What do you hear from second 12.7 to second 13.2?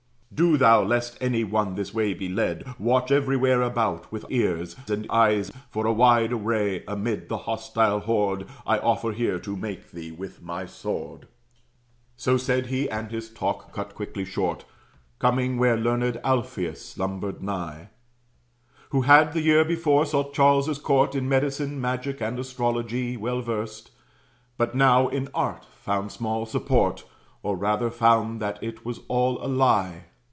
and